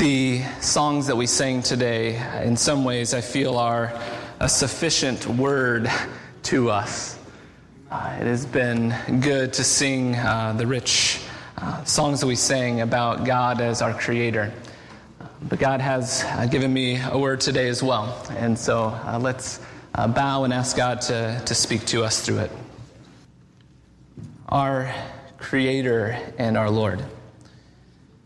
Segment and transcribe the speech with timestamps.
[0.00, 3.92] The songs that we sang today, in some ways, I feel are
[4.40, 5.90] a sufficient word
[6.44, 7.18] to us.
[7.90, 11.20] Uh, it has been good to sing uh, the rich
[11.58, 14.50] uh, songs that we sang about God as our creator.
[15.42, 18.26] But God has uh, given me a word today as well.
[18.30, 19.60] And so uh, let's
[19.94, 22.50] uh, bow and ask God to, to speak to us through it.
[24.48, 24.94] Our
[25.36, 27.04] creator and our Lord,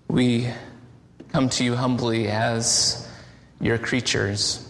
[0.07, 0.53] we
[1.35, 3.09] come to you humbly as
[3.61, 4.69] your creatures,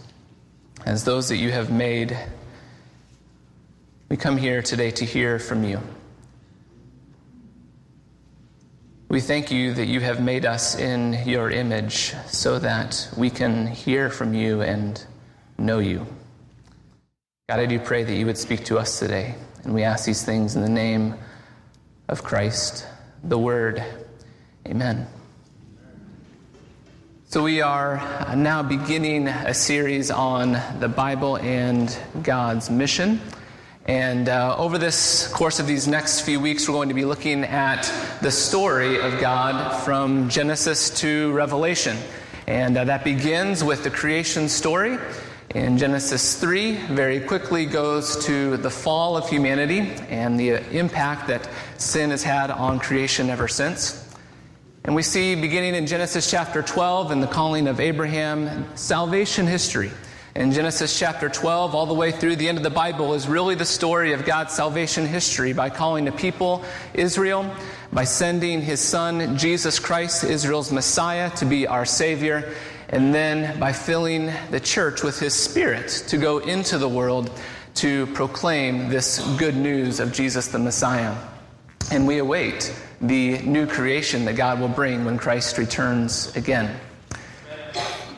[0.83, 2.17] as those that you have made.
[4.09, 5.79] We come here today to hear from you.
[9.09, 13.67] We thank you that you have made us in your image so that we can
[13.67, 15.05] hear from you and
[15.59, 16.07] know you.
[17.47, 19.35] God, I do pray that you would speak to us today.
[19.63, 21.13] And we ask these things in the name
[22.07, 22.87] of Christ,
[23.23, 23.85] the Word.
[24.67, 25.05] Amen.
[27.35, 27.97] So, we are
[28.33, 33.19] now beginning a series on the Bible and God's mission.
[33.85, 37.43] And uh, over this course of these next few weeks, we're going to be looking
[37.43, 41.97] at the story of God from Genesis to Revelation.
[42.47, 44.97] And uh, that begins with the creation story.
[45.53, 51.49] In Genesis 3, very quickly goes to the fall of humanity and the impact that
[51.75, 54.04] sin has had on creation ever since.
[54.85, 59.89] And we see, beginning in Genesis chapter 12 and the calling of Abraham, salvation history.
[60.35, 63.55] In Genesis chapter 12, all the way through the end of the Bible, is really
[63.55, 67.51] the story of God's salvation history by calling the people Israel,
[67.91, 72.53] by sending his son, Jesus Christ, Israel's Messiah, to be our Savior,
[72.89, 77.31] and then by filling the church with his Spirit to go into the world
[77.75, 81.15] to proclaim this good news of Jesus the Messiah.
[81.91, 86.79] And we await the new creation that God will bring when Christ returns again.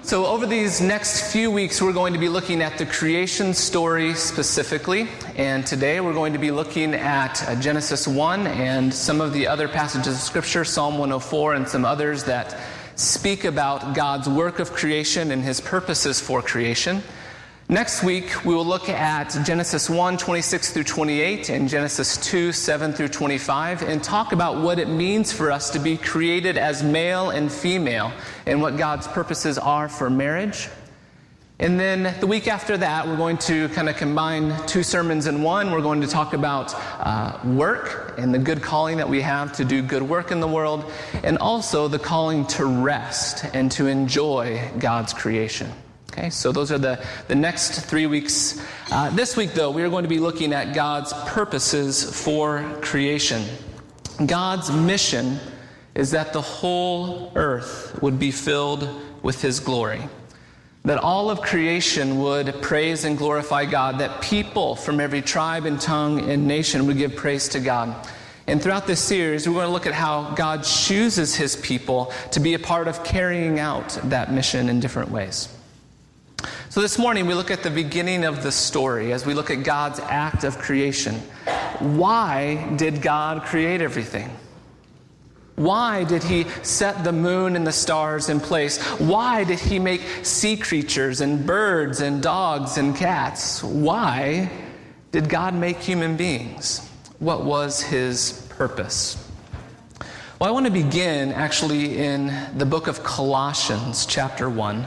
[0.08, 4.14] So, over these next few weeks, we're going to be looking at the creation story
[4.14, 5.10] specifically.
[5.36, 9.48] And today we're going to be looking at uh, Genesis 1 and some of the
[9.48, 12.58] other passages of Scripture, Psalm 104, and some others that
[12.96, 17.04] speak about God's work of creation and his purposes for creation.
[17.70, 22.94] Next week, we will look at Genesis 1 26 through 28 and Genesis 2 7
[22.94, 27.30] through 25 and talk about what it means for us to be created as male
[27.30, 28.14] and female
[28.46, 30.70] and what God's purposes are for marriage.
[31.60, 35.44] And then the week after that, we're going to kind of combine two sermons in
[35.44, 35.74] one.
[35.74, 39.66] We're going to talk about uh, work and the good calling that we have to
[39.66, 40.90] do good work in the world,
[41.22, 45.70] and also the calling to rest and to enjoy God's creation.
[46.18, 48.60] Okay, so those are the, the next three weeks.
[48.92, 53.44] Uh, this week, though, we are going to be looking at God's purposes for creation.
[54.26, 55.38] God's mission
[55.94, 58.90] is that the whole earth would be filled
[59.22, 60.02] with His glory.
[60.86, 64.00] That all of creation would praise and glorify God.
[64.00, 68.08] That people from every tribe and tongue and nation would give praise to God.
[68.48, 72.40] And throughout this series, we're going to look at how God chooses His people to
[72.40, 75.54] be a part of carrying out that mission in different ways.
[76.78, 79.64] So this morning we look at the beginning of the story as we look at
[79.64, 81.16] God's act of creation.
[81.80, 84.30] Why did God create everything?
[85.56, 88.80] Why did he set the moon and the stars in place?
[89.00, 93.64] Why did he make sea creatures and birds and dogs and cats?
[93.64, 94.48] Why
[95.12, 96.88] did God make human beings?
[97.18, 99.18] What was his purpose?
[100.40, 104.86] Well, I want to begin actually in the book of Colossians, chapter 1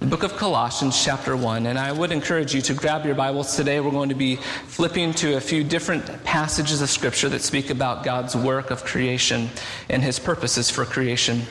[0.00, 1.66] the book of Colossians, chapter 1.
[1.66, 3.80] And I would encourage you to grab your Bibles today.
[3.80, 8.02] We're going to be flipping to a few different passages of Scripture that speak about
[8.02, 9.50] God's work of creation
[9.90, 11.42] and his purposes for creation.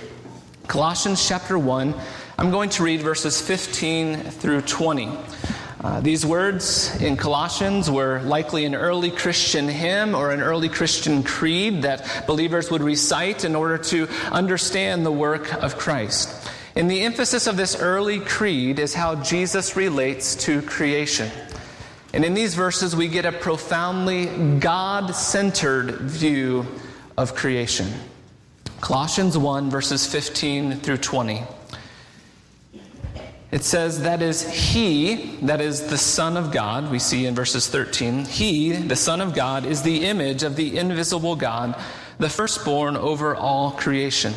[0.68, 1.94] Colossians, chapter 1.
[2.40, 5.12] I'm going to read verses 15 through 20.
[5.82, 11.22] Uh, these words in Colossians were likely an early Christian hymn or an early Christian
[11.22, 16.39] creed that believers would recite in order to understand the work of Christ.
[16.80, 21.30] And the emphasis of this early creed is how Jesus relates to creation.
[22.14, 24.28] And in these verses, we get a profoundly
[24.60, 26.66] God centered view
[27.18, 27.92] of creation.
[28.80, 31.44] Colossians 1, verses 15 through 20.
[33.52, 37.68] It says, That is He, that is the Son of God, we see in verses
[37.68, 38.24] 13.
[38.24, 41.78] He, the Son of God, is the image of the invisible God,
[42.20, 44.34] the firstborn over all creation.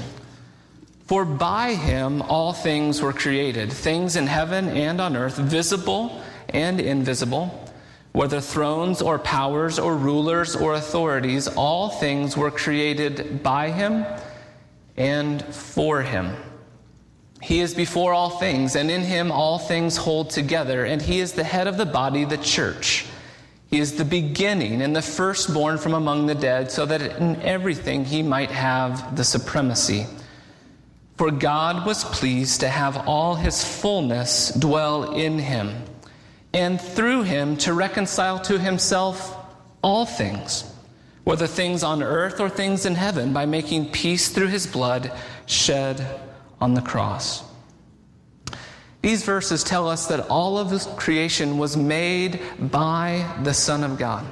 [1.13, 6.81] For by him all things were created, things in heaven and on earth, visible and
[6.81, 7.71] invisible,
[8.13, 14.07] whether thrones or powers or rulers or authorities, all things were created by him
[14.97, 16.35] and for him.
[17.43, 21.33] He is before all things, and in him all things hold together, and he is
[21.33, 23.05] the head of the body, the church.
[23.67, 28.07] He is the beginning and the firstborn from among the dead, so that in everything
[28.07, 30.07] he might have the supremacy.
[31.17, 35.85] For God was pleased to have all his fullness dwell in him,
[36.55, 39.37] and through him to reconcile to himself
[39.83, 40.65] all things,
[41.25, 45.13] whether things on earth or things in heaven, by making peace through his blood
[45.47, 46.21] shed
[46.61, 47.45] on the cross.
[49.03, 54.25] These verses tell us that all of creation was made by the Son of God.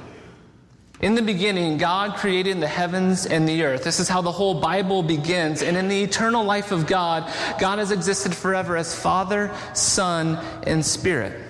[1.01, 3.83] In the beginning, God created the heavens and the earth.
[3.83, 5.63] This is how the whole Bible begins.
[5.63, 10.85] And in the eternal life of God, God has existed forever as Father, Son, and
[10.85, 11.41] Spirit.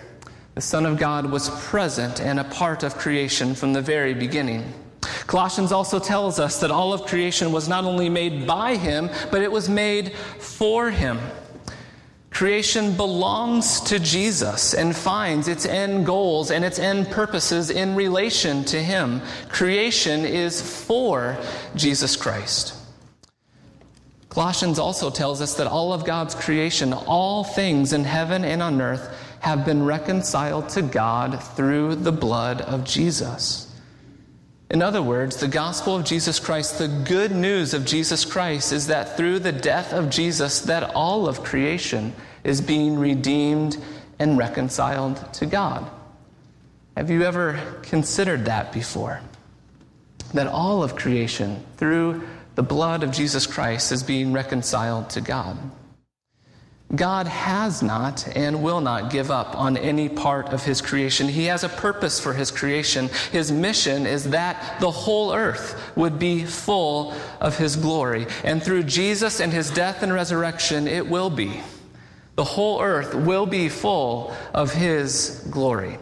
[0.55, 4.73] The Son of God was present and a part of creation from the very beginning.
[5.27, 9.41] Colossians also tells us that all of creation was not only made by him, but
[9.41, 11.19] it was made for him.
[12.31, 18.63] Creation belongs to Jesus and finds its end goals and its end purposes in relation
[18.65, 19.21] to him.
[19.49, 21.37] Creation is for
[21.75, 22.73] Jesus Christ.
[24.29, 28.81] Colossians also tells us that all of God's creation, all things in heaven and on
[28.81, 33.70] earth, have been reconciled to God through the blood of Jesus.
[34.71, 38.87] In other words, the gospel of Jesus Christ, the good news of Jesus Christ is
[38.87, 42.13] that through the death of Jesus that all of creation
[42.45, 43.77] is being redeemed
[44.17, 45.91] and reconciled to God.
[46.95, 49.19] Have you ever considered that before?
[50.33, 52.25] That all of creation through
[52.55, 55.57] the blood of Jesus Christ is being reconciled to God.
[56.95, 61.27] God has not and will not give up on any part of his creation.
[61.27, 63.09] He has a purpose for his creation.
[63.31, 68.27] His mission is that the whole earth would be full of his glory.
[68.43, 71.61] And through Jesus and his death and resurrection, it will be.
[72.35, 75.97] The whole earth will be full of his glory.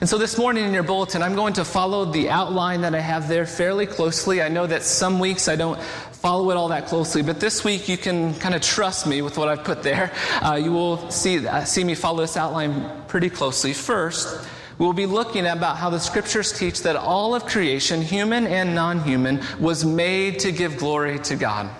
[0.00, 3.00] And so this morning in your bulletin, I'm going to follow the outline that I
[3.00, 4.40] have there fairly closely.
[4.40, 5.78] I know that some weeks I don't
[6.26, 9.38] follow it all that closely, but this week you can kind of trust me with
[9.38, 10.10] what I've put there.
[10.42, 13.72] Uh, you will see, uh, see me follow this outline pretty closely.
[13.72, 14.44] First,
[14.76, 19.04] we'll be looking about how the scriptures teach that all of creation, human and non
[19.04, 21.70] human, was made to give glory to God.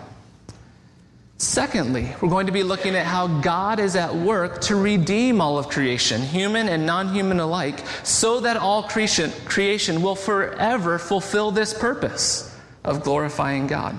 [1.39, 5.59] Secondly, we're going to be looking at how God is at work to redeem all
[5.59, 11.51] of creation, human and non human alike, so that all creation, creation will forever fulfill
[11.51, 13.97] this purpose of glorifying God.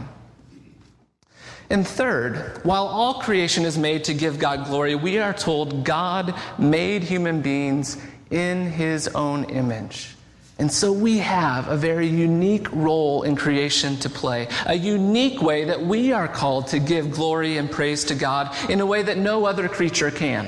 [1.70, 6.34] And third, while all creation is made to give God glory, we are told God
[6.58, 7.98] made human beings
[8.30, 10.16] in his own image.
[10.60, 15.66] And so we have a very unique role in creation to play, a unique way
[15.66, 19.18] that we are called to give glory and praise to God in a way that
[19.18, 20.48] no other creature can.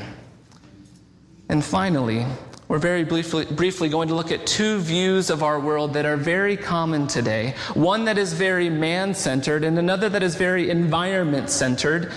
[1.48, 2.26] And finally,
[2.70, 6.16] we're very briefly, briefly, going to look at two views of our world that are
[6.16, 7.56] very common today.
[7.74, 12.12] One that is very man centered, and another that is very environment centered.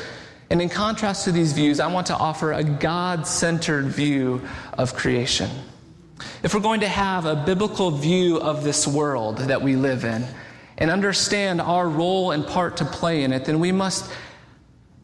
[0.51, 4.43] And in contrast to these views, I want to offer a God centered view
[4.75, 5.49] of creation.
[6.43, 10.27] If we're going to have a biblical view of this world that we live in
[10.77, 14.13] and understand our role and part to play in it, then we must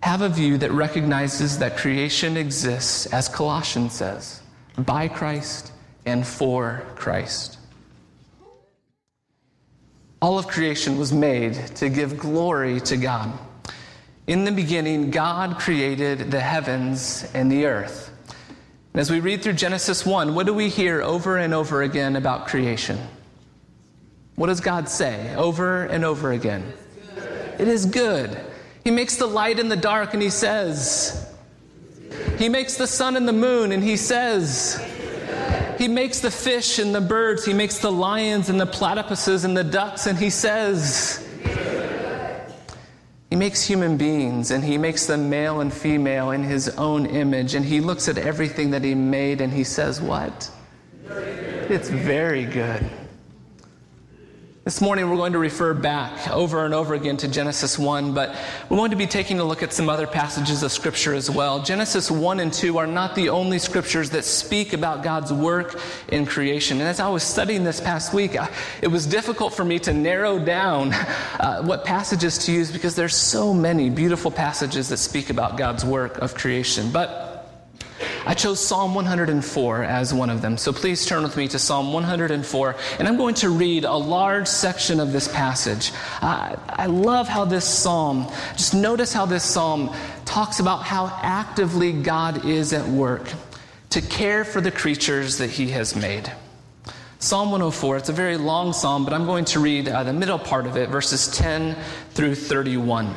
[0.03, 4.38] have a view that recognizes that creation exists, as Colossians says,
[4.79, 5.73] by Christ
[6.07, 7.59] and for Christ.
[10.21, 13.39] All of creation was made to give glory to God.
[14.27, 18.11] In the beginning, God created the heavens and the earth.
[18.93, 22.17] And As we read through Genesis 1, what do we hear over and over again
[22.17, 22.99] about creation?
[24.35, 26.73] What does God say over and over again?
[27.59, 28.39] It is good.
[28.85, 31.28] He makes the light and the dark and he says,
[32.39, 34.81] He makes the sun and the moon and he says,
[35.79, 39.57] He makes the fish and the birds, He makes the lions and the platypuses and
[39.57, 41.25] the ducks and he says,
[43.31, 47.55] he makes human beings and he makes them male and female in his own image.
[47.55, 50.51] And he looks at everything that he made and he says, What?
[51.05, 52.89] It's very good.
[54.69, 58.37] This morning, we're going to refer back over and over again to Genesis 1, but
[58.69, 61.63] we're going to be taking a look at some other passages of Scripture as well.
[61.63, 66.27] Genesis 1 and 2 are not the only Scriptures that speak about God's work in
[66.27, 66.81] creation.
[66.81, 68.37] And as I was studying this past week,
[68.83, 70.93] it was difficult for me to narrow down
[71.41, 75.83] uh, what passages to use because there's so many beautiful passages that speak about God's
[75.83, 76.91] work of creation.
[76.93, 77.28] But
[78.27, 80.57] I chose Psalm 104 as one of them.
[80.57, 84.47] So please turn with me to Psalm 104, and I'm going to read a large
[84.47, 85.93] section of this passage.
[86.21, 89.95] Uh, I love how this psalm, just notice how this psalm
[90.25, 93.33] talks about how actively God is at work
[93.91, 96.31] to care for the creatures that he has made.
[97.21, 100.39] Psalm 104, it's a very long psalm, but I'm going to read uh, the middle
[100.39, 101.77] part of it, verses 10
[102.11, 103.15] through 31.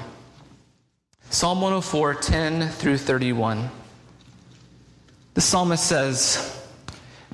[1.30, 3.70] Psalm 104, 10 through 31.
[5.34, 6.58] The psalmist says,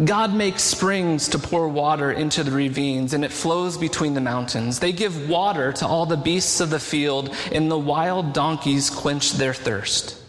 [0.03, 4.79] God makes springs to pour water into the ravines, and it flows between the mountains.
[4.79, 9.33] They give water to all the beasts of the field, and the wild donkeys quench
[9.33, 10.21] their thirst.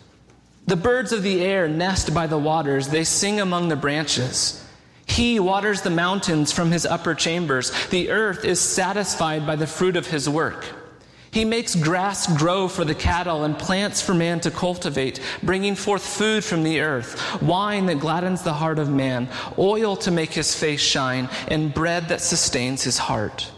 [0.66, 4.64] The birds of the air nest by the waters, they sing among the branches.
[5.06, 7.70] He waters the mountains from his upper chambers.
[7.88, 10.64] The earth is satisfied by the fruit of his work.
[11.30, 16.04] He makes grass grow for the cattle and plants for man to cultivate, bringing forth
[16.04, 20.54] food from the earth, wine that gladdens the heart of man, oil to make his
[20.54, 23.50] face shine, and bread that sustains his heart.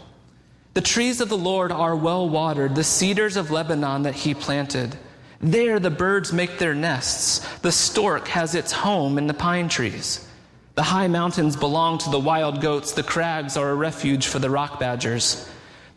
[0.73, 4.97] The trees of the Lord are well watered, the cedars of Lebanon that he planted.
[5.39, 7.39] There the birds make their nests.
[7.59, 10.27] The stork has its home in the pine trees.
[10.75, 12.93] The high mountains belong to the wild goats.
[12.93, 15.49] The crags are a refuge for the rock badgers.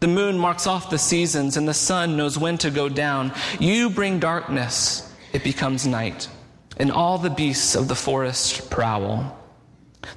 [0.04, 3.32] The moon marks off the seasons, and the sun knows when to go down.
[3.58, 6.28] You bring darkness, it becomes night,
[6.76, 9.34] and all the beasts of the forest prowl.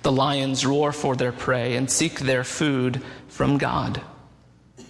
[0.01, 4.01] The lions roar for their prey and seek their food from God.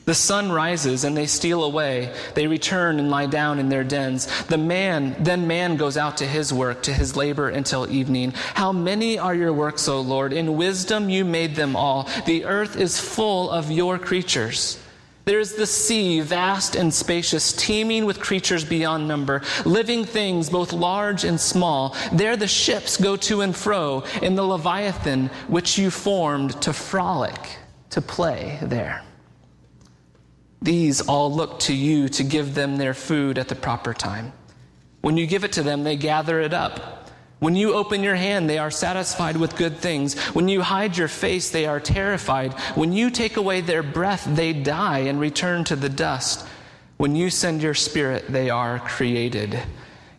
[0.06, 2.12] The sun rises and they steal away.
[2.34, 4.26] They return and lie down in their dens.
[4.46, 8.32] The man, then man goes out to his work, to his labor until evening.
[8.56, 10.34] How many are your works, O Lord?
[10.34, 12.10] In wisdom you made them all.
[12.26, 14.80] The earth is full of your creatures.
[15.28, 20.72] There is the sea, vast and spacious, teeming with creatures beyond number, living things both
[20.72, 21.98] large and small.
[22.14, 27.58] There the ships go to and fro in the Leviathan, which you formed to frolic,
[27.90, 29.04] to play there.
[30.62, 34.32] These all look to you to give them their food at the proper time.
[35.02, 36.97] When you give it to them, they gather it up.
[37.40, 40.18] When you open your hand, they are satisfied with good things.
[40.34, 42.54] When you hide your face, they are terrified.
[42.76, 46.48] When you take away their breath, they die and return to the dust.
[46.98, 49.60] When you send your spirit, they are created,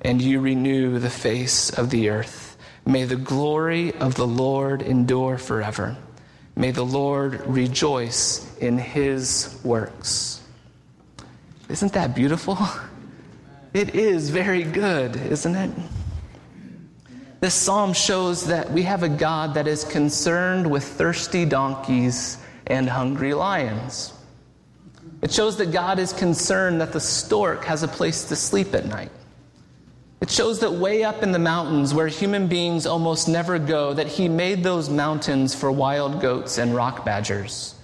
[0.01, 2.57] and you renew the face of the earth.
[2.87, 5.97] May the glory of the Lord endure forever.
[6.55, 10.41] May the Lord rejoice in his works.
[11.69, 12.59] Isn't that beautiful?
[13.75, 15.71] It is very good, isn't it?
[17.41, 22.89] This psalm shows that we have a God that is concerned with thirsty donkeys and
[22.89, 24.13] hungry lions.
[25.23, 28.87] It shows that God is concerned that the stork has a place to sleep at
[28.87, 29.11] night.
[30.21, 34.09] It shows that way up in the mountains, where human beings almost never go, that
[34.09, 37.77] He made those mountains for wild goats and rock badgers.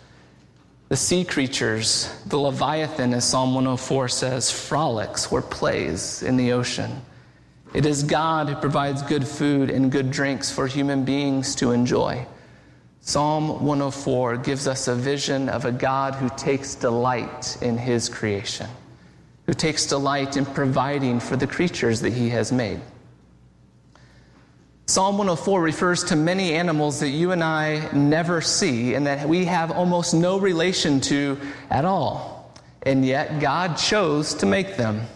[0.89, 7.01] The sea creatures, the Leviathan, as Psalm 104 says, frolics or plays in the ocean.
[7.75, 12.27] It is God who provides good food and good drinks for human beings to enjoy.
[13.01, 18.69] Psalm 104 gives us a vision of a God who takes delight in his creation
[19.47, 22.81] who takes delight in providing for the creatures that he has made.
[24.87, 29.47] Psalm 104 refers to many animals that you and I never see and that we
[29.47, 31.39] have almost no relation to
[31.71, 32.53] at all.
[32.83, 35.07] And yet, God chose to make them.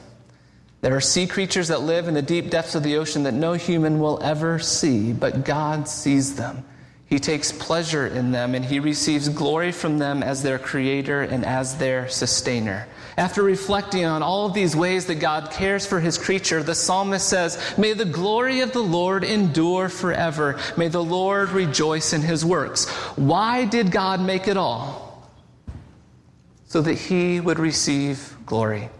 [0.80, 3.54] There are sea creatures that live in the deep depths of the ocean that no
[3.54, 6.64] human will ever see, but God sees them.
[7.08, 11.44] He takes pleasure in them and he receives glory from them as their creator and
[11.44, 12.86] as their sustainer.
[13.16, 17.26] After reflecting on all of these ways that God cares for his creature, the psalmist
[17.26, 20.60] says, May the glory of the Lord endure forever.
[20.76, 22.88] May the Lord rejoice in his works.
[23.16, 25.26] Why did God make it all?
[26.66, 28.90] So that he would receive glory,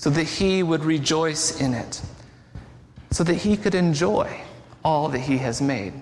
[0.00, 2.00] so that he would rejoice in it,
[3.10, 4.40] so that he could enjoy
[4.82, 5.92] all that he has made.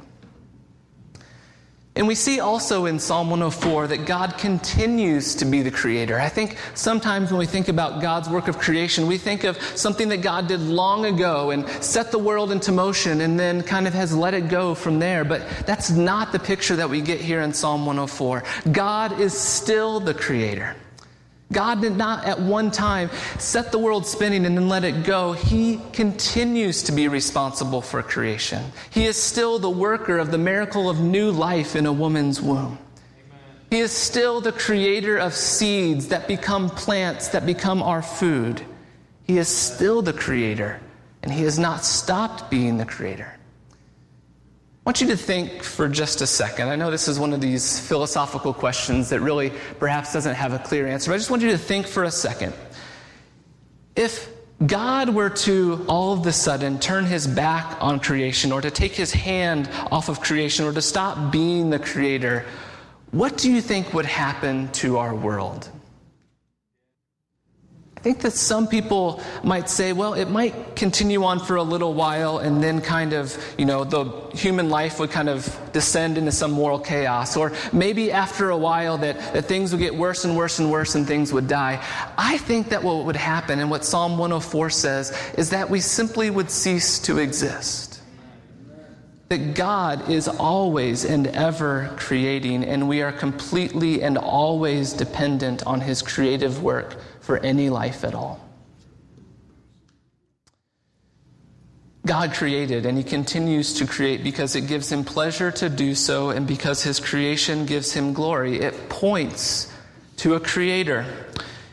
[1.96, 6.16] And we see also in Psalm 104 that God continues to be the creator.
[6.16, 10.08] I think sometimes when we think about God's work of creation, we think of something
[10.10, 13.94] that God did long ago and set the world into motion and then kind of
[13.94, 15.24] has let it go from there.
[15.24, 18.44] But that's not the picture that we get here in Psalm 104.
[18.70, 20.76] God is still the creator.
[21.50, 25.32] God did not at one time set the world spinning and then let it go.
[25.32, 28.62] He continues to be responsible for creation.
[28.90, 32.78] He is still the worker of the miracle of new life in a woman's womb.
[33.70, 38.62] He is still the creator of seeds that become plants, that become our food.
[39.24, 40.80] He is still the creator,
[41.22, 43.37] and He has not stopped being the creator.
[44.88, 46.68] I want you to think for just a second.
[46.68, 50.58] I know this is one of these philosophical questions that really perhaps doesn't have a
[50.58, 52.54] clear answer, but I just want you to think for a second.
[53.94, 54.30] If
[54.64, 58.92] God were to all of a sudden turn his back on creation or to take
[58.92, 62.46] his hand off of creation or to stop being the creator,
[63.10, 65.68] what do you think would happen to our world?
[67.98, 71.94] I think that some people might say, well, it might continue on for a little
[71.94, 74.04] while and then kind of, you know, the
[74.36, 77.36] human life would kind of descend into some moral chaos.
[77.36, 80.94] Or maybe after a while that, that things would get worse and worse and worse
[80.94, 81.84] and things would die.
[82.16, 86.30] I think that what would happen and what Psalm 104 says is that we simply
[86.30, 87.87] would cease to exist.
[89.28, 95.82] That God is always and ever creating, and we are completely and always dependent on
[95.82, 98.40] His creative work for any life at all.
[102.06, 106.30] God created and He continues to create because it gives Him pleasure to do so
[106.30, 108.60] and because His creation gives Him glory.
[108.60, 109.70] It points
[110.16, 111.04] to a Creator.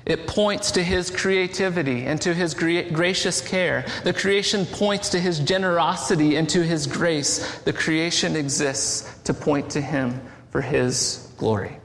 [0.05, 3.85] It points to His creativity and to His gracious care.
[4.03, 7.59] The creation points to His generosity and to His grace.
[7.59, 10.21] The creation exists to point to Him
[10.51, 11.79] for His glory.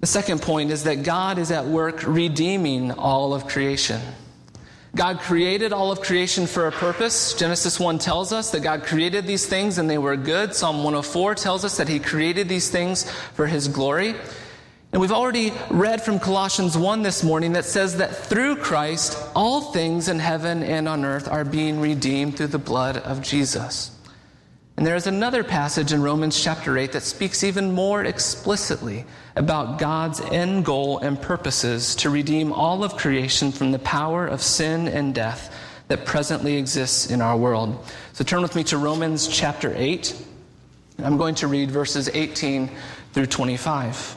[0.00, 4.00] The second point is that God is at work redeeming all of creation.
[4.96, 7.34] God created all of creation for a purpose.
[7.34, 10.52] Genesis 1 tells us that God created these things and they were good.
[10.52, 14.16] Psalm 104 tells us that He created these things for His glory.
[14.92, 19.60] And we've already read from Colossians 1 this morning that says that through Christ, all
[19.72, 23.96] things in heaven and on earth are being redeemed through the blood of Jesus.
[24.76, 29.04] And there is another passage in Romans chapter 8 that speaks even more explicitly
[29.36, 34.42] about God's end goal and purposes to redeem all of creation from the power of
[34.42, 35.54] sin and death
[35.86, 37.84] that presently exists in our world.
[38.12, 40.16] So turn with me to Romans chapter 8.
[40.98, 42.70] I'm going to read verses 18
[43.12, 44.16] through 25.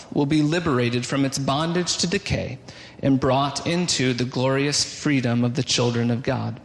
[0.13, 2.59] will be liberated from its bondage to decay
[3.01, 6.59] and brought into the glorious freedom of the children of God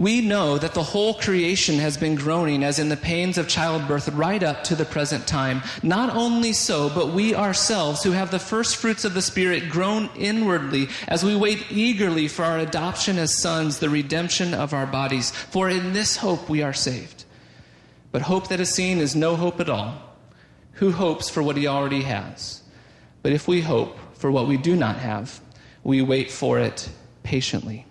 [0.00, 4.08] we know that the whole creation has been groaning as in the pains of childbirth
[4.08, 5.60] right up to the present time.
[5.82, 10.08] Not only so, but we ourselves who have the first fruits of the Spirit groan
[10.16, 15.32] inwardly as we wait eagerly for our adoption as sons, the redemption of our bodies.
[15.32, 17.24] For in this hope we are saved.
[18.10, 20.09] But hope that is seen is no hope at all.
[20.80, 22.62] Who hopes for what he already has?
[23.22, 25.38] But if we hope for what we do not have,
[25.84, 26.88] we wait for it
[27.22, 27.84] patiently.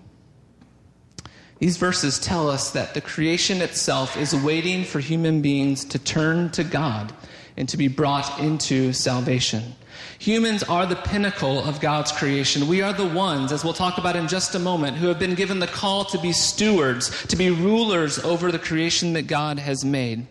[1.60, 6.50] These verses tell us that the creation itself is waiting for human beings to turn
[6.52, 7.14] to God
[7.56, 9.76] and to be brought into salvation.
[10.18, 12.68] Humans are the pinnacle of God's creation.
[12.68, 15.36] We are the ones, as we'll talk about in just a moment, who have been
[15.36, 19.86] given the call to be stewards, to be rulers over the creation that God has
[19.86, 20.26] made.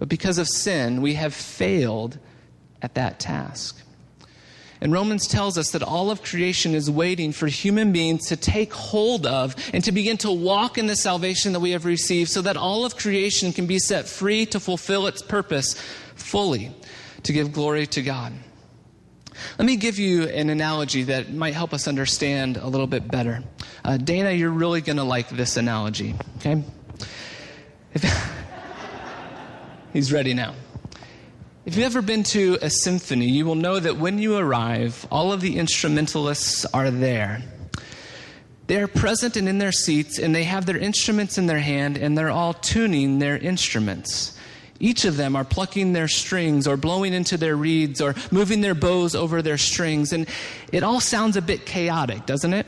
[0.00, 2.18] But because of sin, we have failed
[2.82, 3.80] at that task.
[4.80, 8.72] And Romans tells us that all of creation is waiting for human beings to take
[8.72, 12.40] hold of and to begin to walk in the salvation that we have received so
[12.40, 15.74] that all of creation can be set free to fulfill its purpose
[16.14, 16.72] fully,
[17.24, 18.32] to give glory to God.
[19.58, 23.42] Let me give you an analogy that might help us understand a little bit better.
[23.84, 26.64] Uh, Dana, you're really going to like this analogy, okay?
[27.92, 28.04] If,
[29.92, 30.54] he's ready now.
[31.66, 35.32] If you've ever been to a symphony, you will know that when you arrive, all
[35.32, 37.42] of the instrumentalists are there.
[38.66, 41.98] They are present and in their seats, and they have their instruments in their hand,
[41.98, 44.36] and they're all tuning their instruments.
[44.78, 48.74] Each of them are plucking their strings or blowing into their reeds or moving their
[48.74, 50.12] bows over their strings.
[50.12, 50.26] And
[50.72, 52.66] it all sounds a bit chaotic, doesn't it?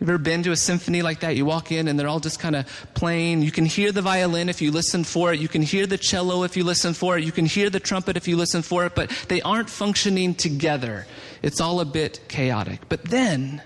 [0.00, 1.34] You've ever been to a symphony like that?
[1.34, 3.42] You walk in and they're all just kind of playing.
[3.42, 5.40] You can hear the violin if you listen for it.
[5.40, 7.24] You can hear the cello if you listen for it.
[7.24, 11.06] You can hear the trumpet if you listen for it, but they aren't functioning together.
[11.42, 12.88] It's all a bit chaotic.
[12.88, 13.60] But then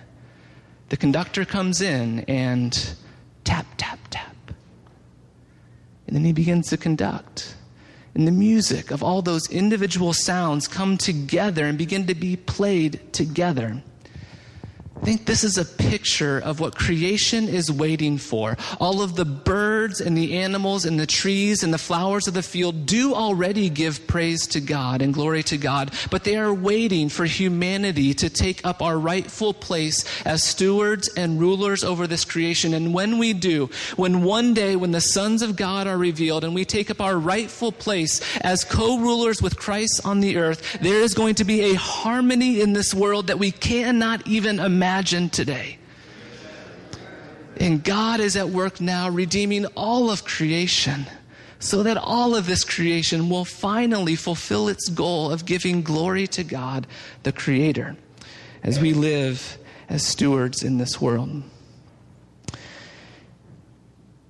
[0.88, 2.96] the conductor comes in and
[3.44, 4.36] tap, tap, tap.
[6.06, 7.56] And then he begins to conduct.
[8.14, 13.12] And the music of all those individual sounds come together and begin to be played
[13.12, 13.82] together.
[15.02, 18.56] I think this is a picture of what creation is waiting for.
[18.78, 22.42] All of the birds and the animals and the trees and the flowers of the
[22.42, 27.08] field do already give praise to God and glory to God, but they are waiting
[27.08, 32.72] for humanity to take up our rightful place as stewards and rulers over this creation.
[32.72, 36.54] And when we do, when one day when the sons of God are revealed and
[36.54, 41.12] we take up our rightful place as co-rulers with Christ on the earth, there is
[41.12, 45.78] going to be a harmony in this world that we cannot even imagine imagine today.
[47.56, 51.06] And God is at work now redeeming all of creation
[51.58, 56.44] so that all of this creation will finally fulfill its goal of giving glory to
[56.44, 56.86] God,
[57.22, 57.96] the Creator,
[58.62, 59.56] as we live
[59.88, 61.42] as stewards in this world.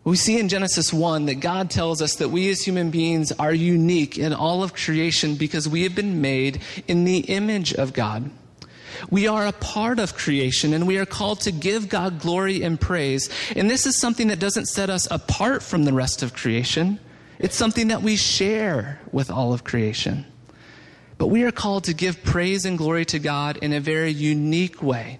[0.04, 3.52] We see in Genesis 1 that God tells us that we as human beings are
[3.52, 8.30] unique in all of creation because we have been made in the image of God.
[9.10, 12.80] We are a part of creation and we are called to give God glory and
[12.80, 13.28] praise.
[13.56, 16.98] And this is something that doesn't set us apart from the rest of creation.
[17.38, 20.26] It's something that we share with all of creation.
[21.18, 24.82] But we are called to give praise and glory to God in a very unique
[24.82, 25.18] way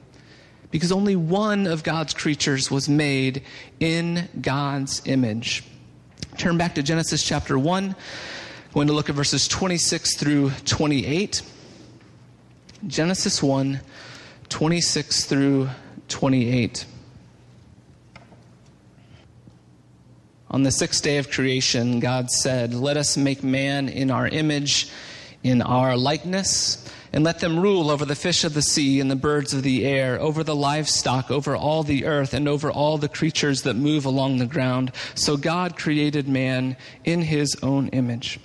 [0.73, 3.43] because only one of God's creatures was made
[3.79, 5.63] in God's image.
[6.39, 7.85] Turn back to Genesis chapter 1.
[7.85, 7.95] I'm
[8.73, 11.43] going to look at verses 26 through 28.
[12.87, 13.81] Genesis 1
[14.49, 15.69] 26 through
[16.09, 16.85] 28.
[20.51, 24.91] On the sixth day of creation, God said, Let us make man in our image,
[25.43, 29.17] in our likeness, and let them rule over the fish of the sea and the
[29.17, 33.09] birds of the air, over the livestock, over all the earth, and over all the
[33.09, 34.91] creatures that move along the ground.
[35.15, 38.41] So God created man in his own image.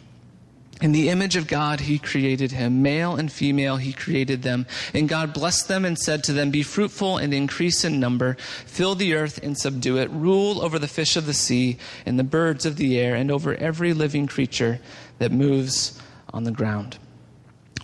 [0.80, 2.84] In the image of God, he created him.
[2.84, 4.68] Male and female, he created them.
[4.94, 8.36] And God blessed them and said to them, Be fruitful and increase in number,
[8.66, 12.24] fill the earth and subdue it, rule over the fish of the sea and the
[12.24, 14.80] birds of the air, and over every living creature
[15.18, 16.00] that moves
[16.32, 17.00] on the ground.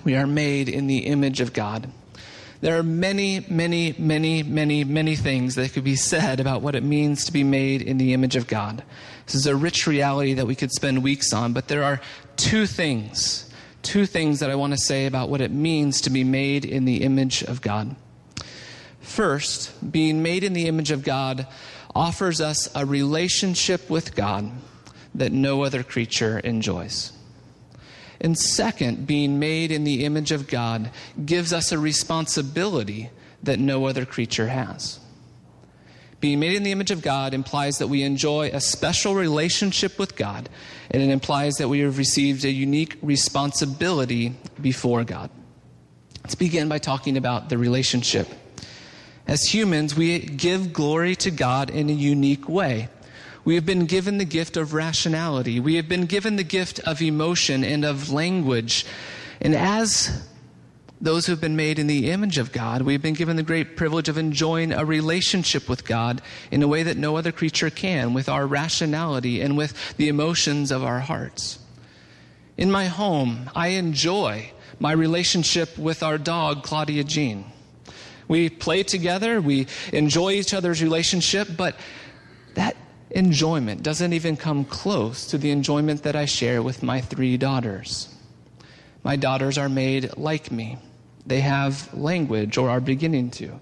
[0.03, 1.89] We are made in the image of God.
[2.63, 6.83] There are many, many, many, many, many things that could be said about what it
[6.83, 8.85] means to be made in the image of God.
[9.25, 11.99] This is a rich reality that we could spend weeks on, but there are
[12.37, 16.23] two things, two things that I want to say about what it means to be
[16.23, 17.97] made in the image of God.
[19.01, 21.45] First, being made in the image of God
[21.93, 24.49] offers us a relationship with God
[25.15, 27.11] that no other creature enjoys.
[28.23, 30.89] And second, being made in the image of God
[31.23, 33.09] gives us a responsibility
[33.43, 34.99] that no other creature has.
[36.21, 40.15] Being made in the image of God implies that we enjoy a special relationship with
[40.15, 40.47] God,
[40.89, 45.29] and it implies that we have received a unique responsibility before God.
[46.23, 48.29] Let's begin by talking about the relationship.
[49.27, 52.87] As humans, we give glory to God in a unique way.
[53.45, 55.59] We have been given the gift of rationality.
[55.59, 58.85] We have been given the gift of emotion and of language.
[59.41, 60.25] And as
[61.01, 63.75] those who have been made in the image of God, we've been given the great
[63.75, 68.13] privilege of enjoying a relationship with God in a way that no other creature can,
[68.13, 71.59] with our rationality and with the emotions of our hearts.
[72.55, 77.45] In my home, I enjoy my relationship with our dog, Claudia Jean.
[78.29, 81.75] We play together, we enjoy each other's relationship, but
[82.53, 82.77] that
[83.13, 88.13] enjoyment doesn't even come close to the enjoyment that I share with my three daughters.
[89.03, 90.77] My daughters are made like me
[91.25, 93.59] they have language or are beginning to.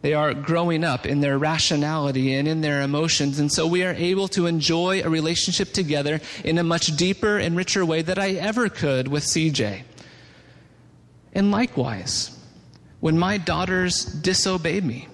[0.00, 3.40] They are growing up in their rationality and in their emotions.
[3.40, 7.56] And so we are able to enjoy a relationship together in a much deeper and
[7.56, 9.82] richer way that I ever could with CJ.
[11.34, 12.38] And likewise,
[13.00, 15.08] when my daughters disobey me,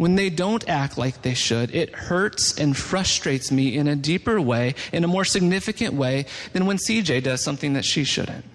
[0.00, 4.40] when they don't act like they should, it hurts and frustrates me in a deeper
[4.40, 8.46] way, in a more significant way, than when CJ does something that she shouldn't.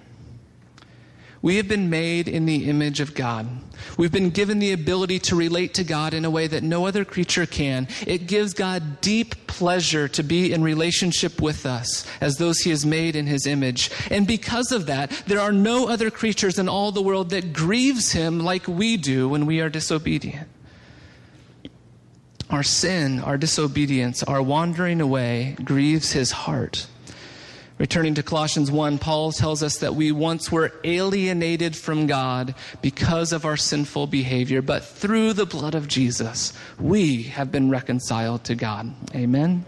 [1.43, 3.47] We have been made in the image of God.
[3.95, 7.05] We've been given the ability to relate to God in a way that no other
[7.05, 7.89] creature can.
[8.08, 12.88] It gives God deep pleasure to be in relationship with us as those he has
[12.88, 13.91] made in his image.
[14.10, 18.13] And because of that, there are no other creatures in all the world that grieves
[18.13, 20.49] him like we do when we are disobedient.
[22.49, 26.88] Our sin, our disobedience, our wandering away grieves his heart.
[27.77, 33.34] Returning to Colossians 1, Paul tells us that we once were alienated from God because
[33.34, 38.55] of our sinful behavior, but through the blood of Jesus, we have been reconciled to
[38.55, 38.93] God.
[39.13, 39.65] Amen.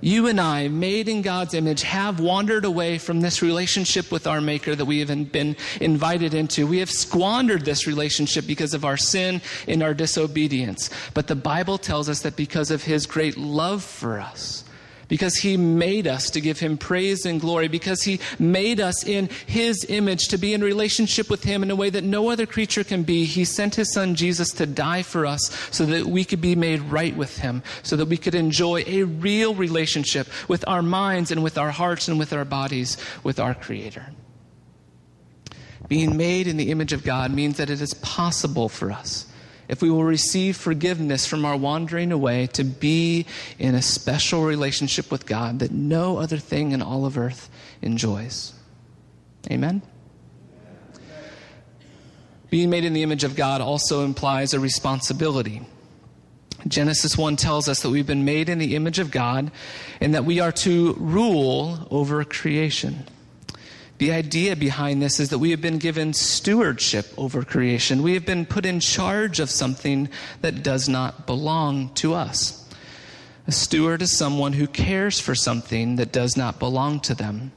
[0.00, 4.40] You and I, made in God's image, have wandered away from this relationship with our
[4.40, 6.66] Maker that we have been invited into.
[6.66, 10.90] We have squandered this relationship because of our sin and our disobedience.
[11.14, 14.64] But the Bible tells us that because of His great love for us,
[15.08, 19.28] because he made us to give him praise and glory, because he made us in
[19.46, 22.84] his image to be in relationship with him in a way that no other creature
[22.84, 23.24] can be.
[23.24, 26.80] He sent his son Jesus to die for us so that we could be made
[26.82, 31.42] right with him, so that we could enjoy a real relationship with our minds and
[31.42, 34.06] with our hearts and with our bodies with our creator.
[35.88, 39.27] Being made in the image of God means that it is possible for us
[39.68, 43.26] if we will receive forgiveness from our wandering away, to be
[43.58, 47.50] in a special relationship with God that no other thing in all of earth
[47.82, 48.54] enjoys.
[49.50, 49.82] Amen?
[52.50, 55.62] Being made in the image of God also implies a responsibility.
[56.66, 59.50] Genesis 1 tells us that we've been made in the image of God
[60.00, 63.04] and that we are to rule over creation.
[63.98, 68.04] The idea behind this is that we have been given stewardship over creation.
[68.04, 70.08] We have been put in charge of something
[70.40, 72.64] that does not belong to us.
[73.48, 77.50] A steward is someone who cares for something that does not belong to them.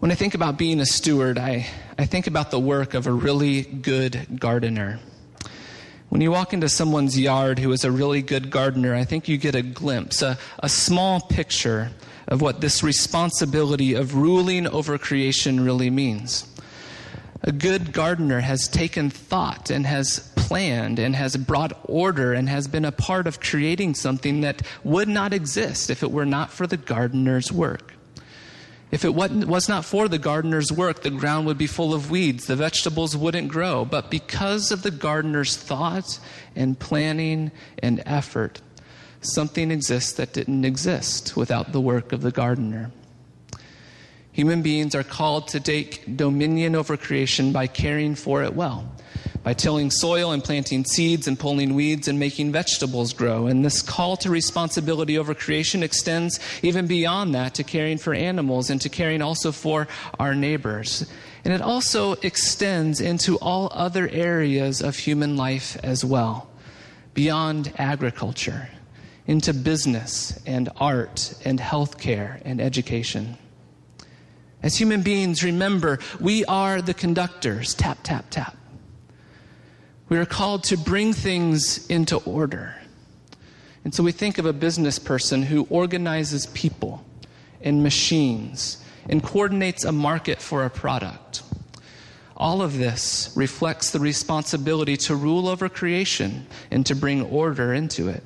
[0.00, 1.66] When I think about being a steward, I,
[1.98, 5.00] I think about the work of a really good gardener.
[6.10, 9.38] When you walk into someone's yard who is a really good gardener, I think you
[9.38, 11.90] get a glimpse, a, a small picture
[12.28, 16.46] of what this responsibility of ruling over creation really means.
[17.42, 22.66] A good gardener has taken thought and has planned and has brought order and has
[22.66, 26.66] been a part of creating something that would not exist if it were not for
[26.66, 27.92] the gardener's work.
[28.90, 32.46] If it was not for the gardener's work, the ground would be full of weeds,
[32.46, 33.84] the vegetables wouldn't grow.
[33.84, 36.20] But because of the gardener's thought
[36.54, 38.60] and planning and effort,
[39.20, 42.90] something exists that didn't exist without the work of the gardener.
[44.36, 48.86] Human beings are called to take dominion over creation by caring for it well,
[49.42, 53.46] by tilling soil and planting seeds and pulling weeds and making vegetables grow.
[53.46, 58.68] And this call to responsibility over creation extends even beyond that to caring for animals
[58.68, 61.10] and to caring also for our neighbors.
[61.42, 66.50] And it also extends into all other areas of human life as well,
[67.14, 68.68] beyond agriculture
[69.26, 73.36] into business and art and healthcare and education.
[74.62, 77.74] As human beings, remember, we are the conductors.
[77.74, 78.56] Tap, tap, tap.
[80.08, 82.74] We are called to bring things into order.
[83.84, 87.04] And so we think of a business person who organizes people
[87.60, 91.42] and machines and coordinates a market for a product.
[92.36, 98.08] All of this reflects the responsibility to rule over creation and to bring order into
[98.08, 98.22] it.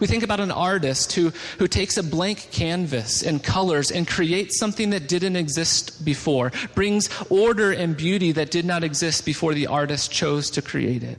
[0.00, 4.58] We think about an artist who, who takes a blank canvas and colors and creates
[4.58, 9.66] something that didn't exist before, brings order and beauty that did not exist before the
[9.66, 11.18] artist chose to create it.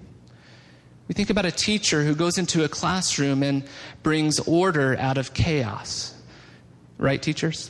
[1.08, 3.64] We think about a teacher who goes into a classroom and
[4.04, 6.14] brings order out of chaos.
[6.98, 7.70] Right, teachers?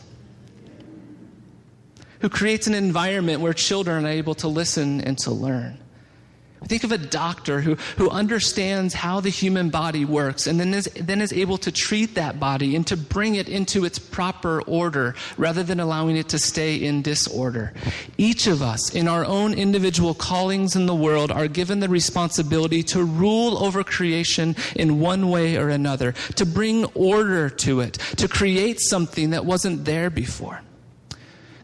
[2.21, 5.77] Who creates an environment where children are able to listen and to learn.
[6.65, 10.89] Think of a doctor who, who understands how the human body works and then is,
[10.99, 15.15] then is able to treat that body and to bring it into its proper order
[15.37, 17.73] rather than allowing it to stay in disorder.
[18.17, 22.83] Each of us, in our own individual callings in the world, are given the responsibility
[22.83, 28.27] to rule over creation in one way or another, to bring order to it, to
[28.27, 30.61] create something that wasn't there before.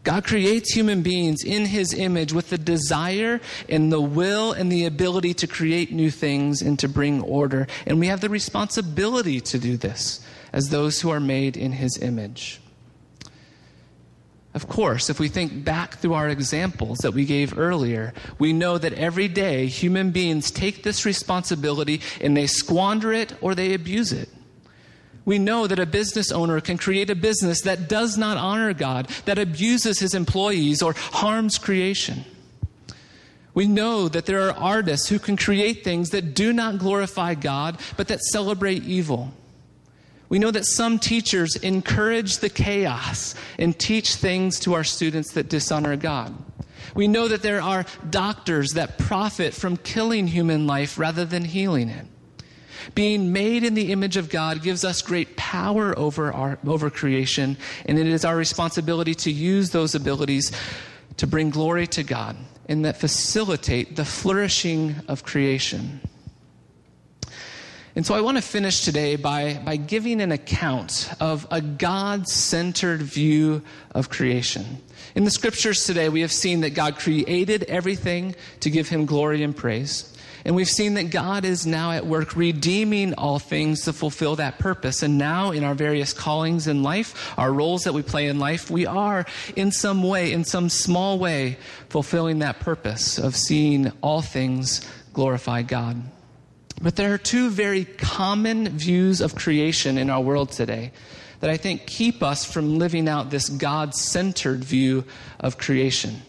[0.04, 3.40] God creates human beings in his image with the desire
[3.70, 7.66] and the will and the ability to create new things and to bring order.
[7.86, 11.98] And we have the responsibility to do this as those who are made in his
[11.98, 12.60] image.
[14.52, 18.78] Of course, if we think back through our examples that we gave earlier, we know
[18.78, 24.12] that every day human beings take this responsibility and they squander it or they abuse
[24.12, 24.28] it.
[25.24, 29.08] We know that a business owner can create a business that does not honor God,
[29.24, 32.24] that abuses his employees or harms creation.
[33.54, 37.78] We know that there are artists who can create things that do not glorify God,
[37.96, 39.32] but that celebrate evil.
[40.28, 45.48] We know that some teachers encourage the chaos and teach things to our students that
[45.48, 46.34] dishonor God.
[46.94, 51.88] We know that there are doctors that profit from killing human life rather than healing
[51.88, 52.06] it.
[52.94, 57.56] Being made in the image of God gives us great power over, our, over creation,
[57.86, 60.52] and it is our responsibility to use those abilities
[61.16, 62.36] to bring glory to God
[62.68, 66.00] and that facilitate the flourishing of creation.
[67.96, 72.28] And so I want to finish today by, by giving an account of a God
[72.28, 74.82] centered view of creation.
[75.14, 79.44] In the scriptures today, we have seen that God created everything to give him glory
[79.44, 80.12] and praise.
[80.44, 84.58] And we've seen that God is now at work redeeming all things to fulfill that
[84.58, 85.02] purpose.
[85.02, 88.70] And now, in our various callings in life, our roles that we play in life,
[88.70, 89.24] we are
[89.56, 91.56] in some way, in some small way,
[91.88, 96.02] fulfilling that purpose of seeing all things glorify God.
[96.82, 100.92] But there are two very common views of creation in our world today
[101.40, 105.04] that I think keep us from living out this God centered view
[105.40, 106.22] of creation.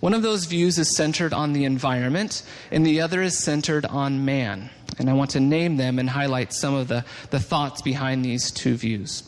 [0.00, 4.24] One of those views is centered on the environment, and the other is centered on
[4.24, 4.70] man.
[4.98, 8.50] And I want to name them and highlight some of the, the thoughts behind these
[8.50, 9.22] two views.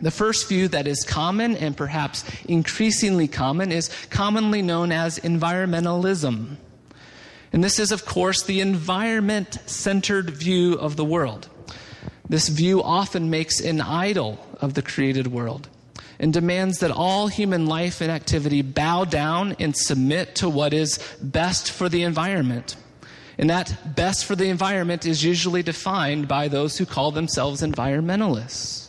[0.00, 6.56] The first view that is common and perhaps increasingly common is commonly known as environmentalism.
[7.52, 11.48] And this is, of course, the environment centered view of the world.
[12.28, 15.68] This view often makes an idol of the created world
[16.18, 20.98] and demands that all human life and activity bow down and submit to what is
[21.22, 22.76] best for the environment.
[23.38, 28.88] And that best for the environment is usually defined by those who call themselves environmentalists.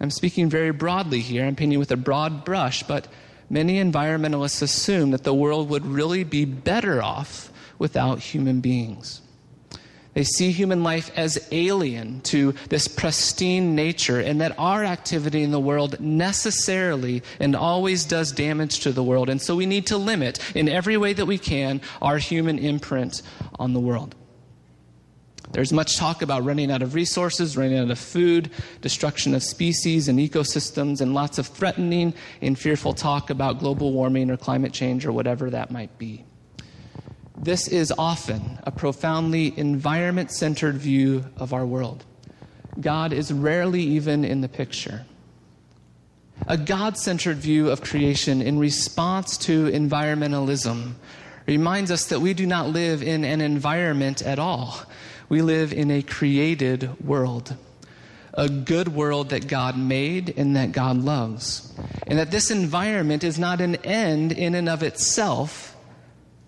[0.00, 3.06] I'm speaking very broadly here, I'm painting with a broad brush, but
[3.48, 9.20] many environmentalists assume that the world would really be better off without human beings.
[10.16, 15.50] They see human life as alien to this pristine nature, and that our activity in
[15.50, 19.28] the world necessarily and always does damage to the world.
[19.28, 23.20] And so we need to limit, in every way that we can, our human imprint
[23.58, 24.14] on the world.
[25.52, 28.50] There's much talk about running out of resources, running out of food,
[28.80, 34.30] destruction of species and ecosystems, and lots of threatening and fearful talk about global warming
[34.30, 36.24] or climate change or whatever that might be.
[37.38, 42.04] This is often a profoundly environment centered view of our world.
[42.80, 45.04] God is rarely even in the picture.
[46.46, 50.92] A God centered view of creation in response to environmentalism
[51.46, 54.80] reminds us that we do not live in an environment at all.
[55.28, 57.54] We live in a created world,
[58.34, 61.72] a good world that God made and that God loves.
[62.06, 65.75] And that this environment is not an end in and of itself,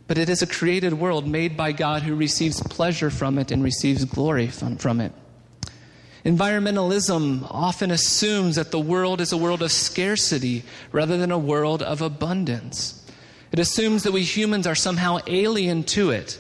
[0.09, 3.63] but it is a created world made by God who receives pleasure from it and
[3.63, 5.13] receives glory from, from it.
[6.25, 11.83] Environmentalism often assumes that the world is a world of scarcity rather than a world
[11.83, 13.07] of abundance.
[13.53, 16.39] It assumes that we humans are somehow alien to it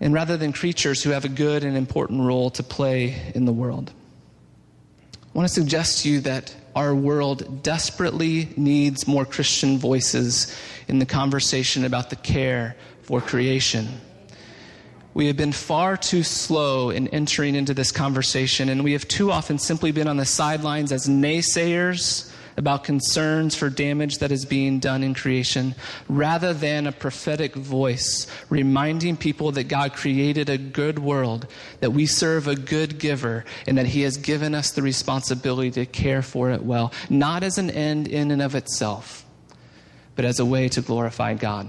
[0.00, 3.52] and rather than creatures who have a good and important role to play in the
[3.52, 3.92] world.
[5.12, 10.54] I want to suggest to you that our world desperately needs more Christian voices
[10.86, 13.88] in the conversation about the care for creation.
[15.14, 19.32] We have been far too slow in entering into this conversation, and we have too
[19.32, 24.78] often simply been on the sidelines as naysayers about concerns for damage that is being
[24.78, 25.74] done in creation,
[26.08, 31.46] rather than a prophetic voice reminding people that God created a good world,
[31.80, 35.86] that we serve a good giver, and that He has given us the responsibility to
[35.86, 39.24] care for it well, not as an end in and of itself,
[40.14, 41.68] but as a way to glorify God.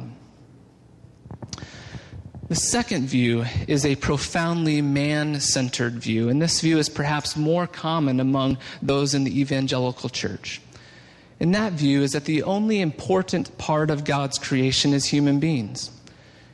[2.47, 7.67] The second view is a profoundly man centered view, and this view is perhaps more
[7.67, 10.62] common among those in the evangelical church.
[11.39, 15.91] And that view is that the only important part of God's creation is human beings,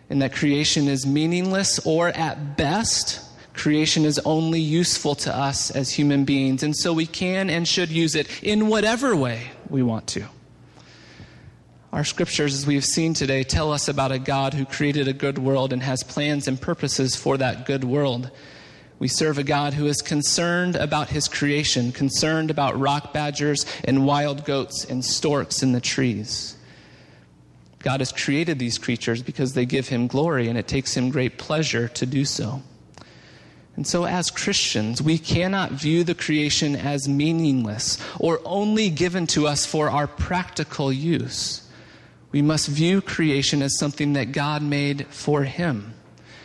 [0.09, 3.21] and that creation is meaningless, or at best,
[3.53, 7.89] creation is only useful to us as human beings, and so we can and should
[7.89, 10.25] use it in whatever way we want to.
[11.93, 15.37] Our scriptures, as we've seen today, tell us about a God who created a good
[15.37, 18.31] world and has plans and purposes for that good world.
[19.03, 24.05] We serve a God who is concerned about his creation, concerned about rock badgers and
[24.05, 26.55] wild goats and storks in the trees.
[27.79, 31.37] God has created these creatures because they give him glory, and it takes him great
[31.37, 32.63] pleasure to do so.
[33.75, 39.47] And so, as Christians, we cannot view the creation as meaningless or only given to
[39.47, 41.69] us for our practical use.
[42.31, 45.93] We must view creation as something that God made for Him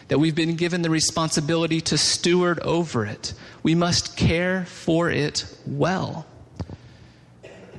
[0.08, 3.34] that we've been given the responsibility to steward over it.
[3.62, 6.26] We must care for it well.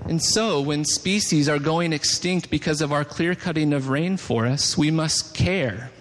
[0.06, 4.92] And so, when species are going extinct because of our clear cutting of rainforests, we
[4.92, 5.92] must care.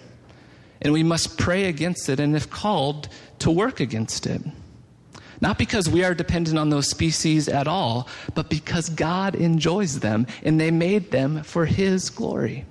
[0.81, 4.41] And we must pray against it and, if called, to work against it.
[5.41, 10.27] Not because we are dependent on those species at all, but because God enjoys them
[10.43, 12.65] and they made them for His glory.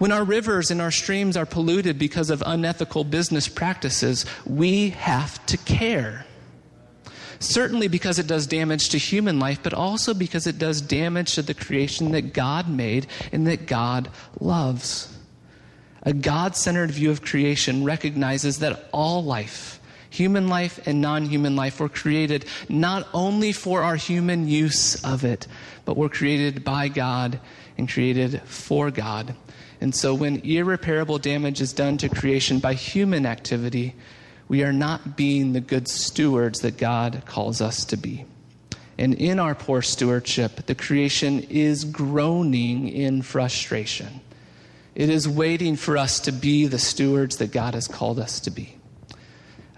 [0.00, 5.44] When our rivers and our streams are polluted because of unethical business practices, we have
[5.44, 6.24] to care.
[7.38, 11.42] Certainly because it does damage to human life, but also because it does damage to
[11.42, 14.08] the creation that God made and that God
[14.40, 15.14] loves.
[16.02, 21.56] A God centered view of creation recognizes that all life, human life and non human
[21.56, 25.46] life, were created not only for our human use of it,
[25.84, 27.38] but were created by God
[27.76, 29.34] and created for God.
[29.80, 33.94] And so when irreparable damage is done to creation by human activity,
[34.48, 38.24] we are not being the good stewards that God calls us to be.
[38.98, 44.20] And in our poor stewardship, the creation is groaning in frustration.
[44.94, 48.50] It is waiting for us to be the stewards that God has called us to
[48.50, 48.76] be.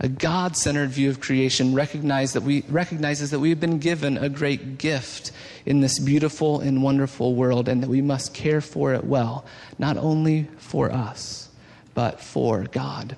[0.02, 4.28] A God centered view of creation recognize that we, recognizes that we've been given a
[4.28, 5.30] great gift
[5.64, 9.44] in this beautiful and wonderful world and that we must care for it well,
[9.78, 11.48] not only for us,
[11.94, 13.14] but for God.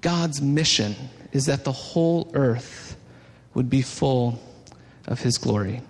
[0.00, 0.96] God's mission
[1.32, 2.96] is that the whole earth
[3.54, 4.40] would be full
[5.06, 5.80] of his glory.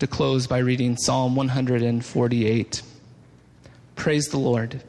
[0.00, 2.82] To close by reading Psalm 148
[3.96, 4.82] Praise the Lord.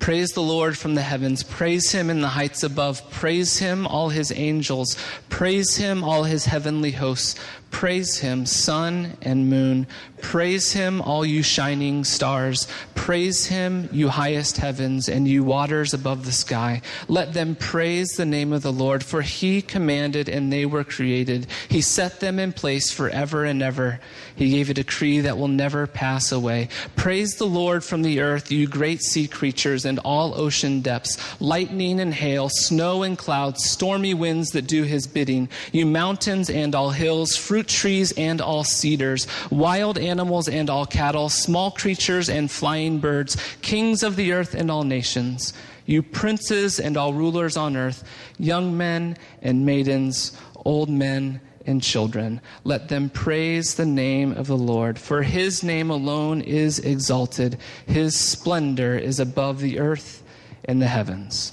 [0.00, 1.42] Praise the Lord from the heavens.
[1.42, 3.08] Praise him in the heights above.
[3.10, 4.96] Praise him, all his angels.
[5.28, 7.38] Praise him, all his heavenly hosts.
[7.70, 9.86] Praise him, sun and moon.
[10.22, 12.66] Praise him, all you shining stars.
[13.00, 16.82] Praise him, you highest heavens, and you waters above the sky.
[17.08, 21.46] Let them praise the name of the Lord, for he commanded and they were created.
[21.70, 24.00] He set them in place forever and ever.
[24.36, 26.68] He gave a decree that will never pass away.
[26.94, 32.00] Praise the Lord from the earth, you great sea creatures and all ocean depths, lightning
[32.00, 36.90] and hail, snow and clouds, stormy winds that do his bidding, you mountains and all
[36.90, 42.50] hills, fruit trees and all cedars, wild animals and all cattle, small creatures and
[42.90, 45.52] flying birds, kings of the earth and all nations,
[45.86, 48.04] you princes and all rulers on earth,
[48.38, 52.40] young men and maidens, old men and children.
[52.64, 57.58] Let them praise the name of the Lord, for his name alone is exalted.
[57.86, 60.22] His splendor is above the earth
[60.64, 61.52] and the heavens.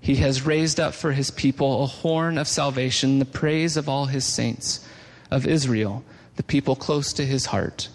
[0.00, 4.06] He has raised up for his people a horn of salvation, the praise of all
[4.06, 4.86] his saints
[5.30, 6.02] of Israel,
[6.36, 7.88] the people close to his heart.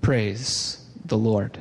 [0.00, 1.58] Praise the Lord.